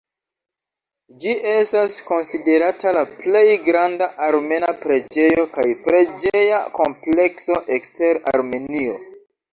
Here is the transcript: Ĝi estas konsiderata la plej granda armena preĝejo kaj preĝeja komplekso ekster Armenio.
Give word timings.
Ĝi 1.23 1.33
estas 1.49 1.97
konsiderata 2.07 2.93
la 2.97 3.03
plej 3.19 3.45
granda 3.67 4.07
armena 4.29 4.71
preĝejo 4.87 5.45
kaj 5.59 5.67
preĝeja 5.85 6.61
komplekso 6.81 7.63
ekster 7.79 8.23
Armenio. 8.37 8.99